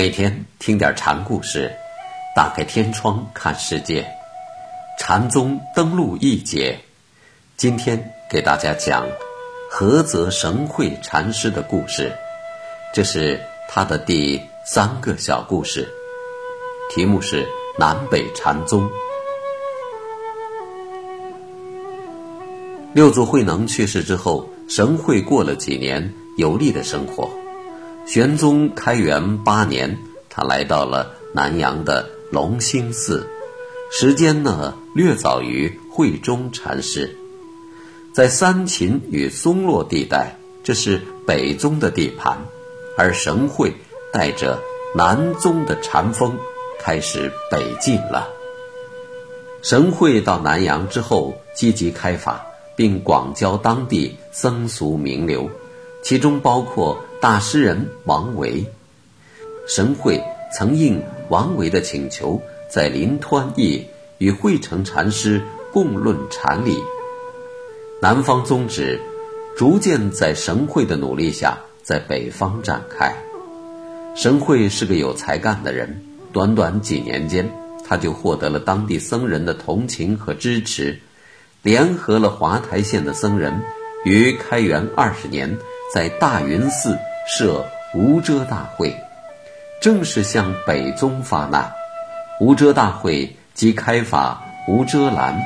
[0.00, 1.70] 每天听点禅故事，
[2.34, 4.02] 打开天窗看世界。
[4.98, 6.80] 禅宗登陆一节，
[7.58, 9.06] 今天给大家讲
[9.70, 12.10] 菏泽神会禅师的故事。
[12.94, 15.86] 这是他的第三个小故事，
[16.88, 17.46] 题目是
[17.78, 18.90] 南北禅宗。
[22.94, 27.28] 六祖慧能去世之后，神会过了几年有利的生活。
[28.12, 29.96] 玄宗开元八年，
[30.28, 33.24] 他来到了南阳的龙兴寺，
[33.92, 37.16] 时间呢略早于慧中禅师。
[38.12, 42.36] 在三秦与松落地带，这是北宗的地盘，
[42.98, 43.72] 而神会
[44.12, 44.58] 带着
[44.96, 46.36] 南宗的禅风
[46.80, 48.28] 开始北进了。
[49.62, 52.44] 神会到南阳之后，积极开法，
[52.74, 55.48] 并广交当地僧俗名流。
[56.02, 58.64] 其中包括大诗人王维。
[59.68, 60.22] 神会
[60.56, 62.40] 曾应王维的请求，
[62.70, 66.78] 在临湍驿与慧成禅师共论禅理。
[68.00, 68.98] 南方宗旨
[69.54, 73.14] 逐渐在神会的努力下，在北方展开。
[74.16, 77.50] 神会是个有才干的人，短短几年间，
[77.86, 80.98] 他就获得了当地僧人的同情和支持，
[81.62, 83.60] 联合了华台县的僧人，
[84.06, 85.58] 于开元二十年。
[85.92, 86.96] 在大云寺
[87.32, 87.64] 设
[87.94, 88.92] 无遮大会，
[89.80, 91.72] 正是向北宗发难。
[92.40, 95.40] 无遮大会即开法无遮拦，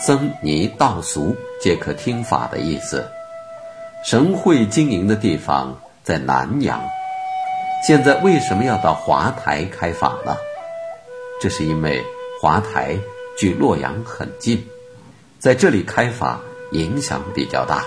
[0.00, 3.08] 僧尼道俗皆可听法的意思。
[4.04, 6.82] 神会经营的地方在南阳，
[7.86, 10.36] 现在为什么要到华台开法呢？
[11.40, 12.02] 这是因为
[12.42, 12.96] 华台
[13.38, 14.66] 距洛阳很近，
[15.38, 16.40] 在这里开法
[16.72, 17.84] 影响比较大。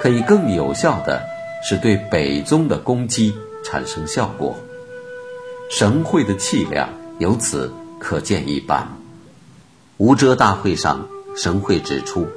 [0.00, 1.22] 可以更有效的
[1.66, 4.54] 是对北宗的攻击产生效果，
[5.70, 8.86] 神会的气量由此可见一斑。
[9.96, 12.28] 无遮大会上，神会指出，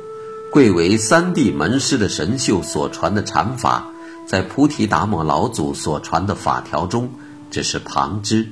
[0.51, 3.85] 贵为三地门师的神秀所传的禅法，
[4.25, 7.09] 在菩提达摩老祖所传的法条中
[7.51, 8.47] 只是旁支，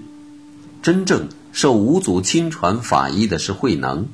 [0.82, 4.10] 真正受五祖亲传法医的是慧能，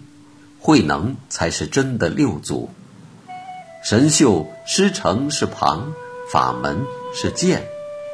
[0.60, 2.70] 慧能才是真的六祖。
[3.84, 5.94] 神秀师承是旁，
[6.32, 7.62] 法门是剑，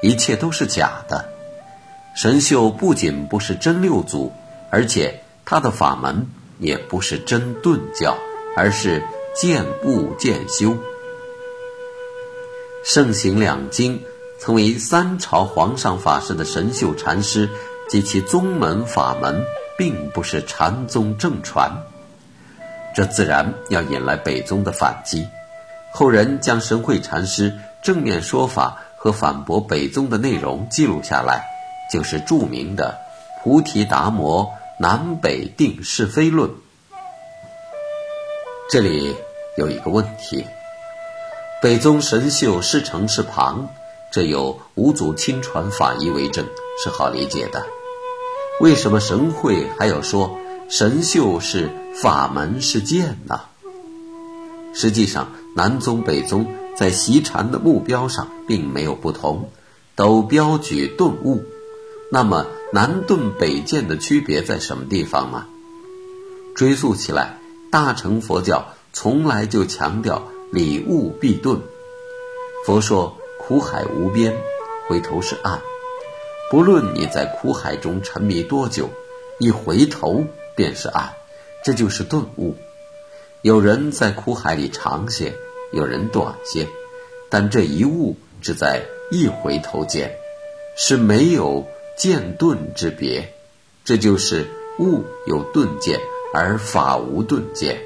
[0.01, 1.29] 一切都是假的。
[2.15, 4.33] 神秀不仅不是真六祖，
[4.71, 8.17] 而且他的法门也不是真顿教，
[8.55, 9.03] 而是
[9.35, 10.75] 渐悟渐修。
[12.83, 14.01] 圣行两经，
[14.39, 17.47] 曾为三朝皇上法师的神秀禅师
[17.87, 19.45] 及其宗门法门，
[19.77, 21.71] 并不是禅宗正传，
[22.95, 25.27] 这自然要引来北宗的反击。
[25.91, 31.45] 后人将神会禅师正面说法和反驳北宗的内容记录下来，
[31.91, 32.97] 就是著名的
[33.43, 36.49] 《菩提达摩南北定是非论》。
[38.69, 39.15] 这里
[39.57, 40.45] 有一个问题：
[41.61, 43.69] 北宗神秀师承是旁，
[44.11, 46.45] 这有五祖亲传法医为证，
[46.83, 47.65] 是好理解的。
[48.59, 50.37] 为什么神会还要说
[50.67, 51.69] 神秀是
[52.01, 53.41] 法门是剑呢？
[54.73, 55.29] 实际上。
[55.55, 56.45] 南宗北宗
[56.77, 59.49] 在习禅的目标上并没有不同，
[59.95, 61.43] 都标举顿悟。
[62.11, 65.45] 那么南顿北渐的区别在什么地方呢？
[66.55, 67.39] 追溯起来，
[67.71, 70.21] 大乘佛教从来就强调
[70.51, 71.59] 理悟必顿。
[72.65, 74.35] 佛说苦海无边，
[74.87, 75.59] 回头是岸。
[76.51, 78.89] 不论你在苦海中沉迷多久，
[79.39, 80.23] 一回头
[80.55, 81.09] 便是岸，
[81.63, 82.55] 这就是顿悟。
[83.41, 85.33] 有人在苦海里长些。
[85.71, 86.67] 有人短些，
[87.29, 90.11] 但这一物只在一回头间，
[90.77, 91.67] 是没有
[91.97, 93.33] 渐顿之别。
[93.83, 94.47] 这就是
[94.79, 95.99] 物有顿渐，
[96.33, 97.81] 而法无顿渐。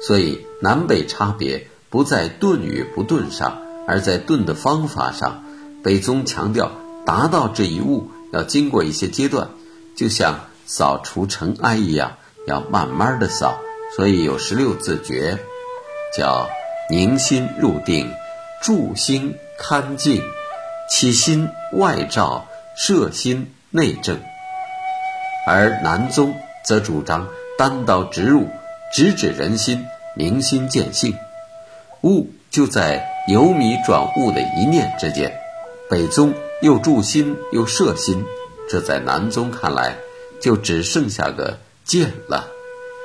[0.00, 5.44] 所以南北差别不在顿与不顿上，而在顿的方法上。
[5.82, 6.72] 北宗强调
[7.04, 9.50] 达到这一物要经过一些阶段，
[9.96, 12.16] 就像扫除尘埃一样，
[12.46, 13.58] 要慢慢的扫。
[13.96, 15.38] 所以有十六字诀。
[16.16, 16.48] 叫
[16.88, 18.10] 凝心入定，
[18.62, 20.22] 住心堪静，
[20.88, 22.46] 起心外照，
[22.76, 24.20] 摄心内正。
[25.46, 26.34] 而南宗
[26.64, 27.28] 则主张
[27.58, 28.48] 单刀直入，
[28.92, 29.84] 直指人心，
[30.14, 31.16] 明心见性。
[32.02, 35.32] 悟就在由迷转悟的一念之间。
[35.90, 36.32] 北宗
[36.62, 38.24] 又住心又摄心，
[38.70, 39.96] 这在南宗看来
[40.40, 42.48] 就只剩下个见了。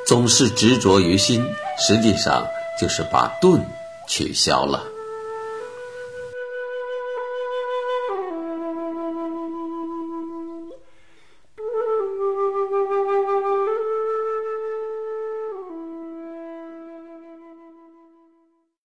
[0.06, 1.46] 总是执着于心，
[1.78, 2.46] 实际上。
[2.80, 3.62] 就是把盾
[4.08, 4.99] 取消了。